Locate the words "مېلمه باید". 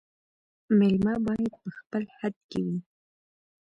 0.77-1.53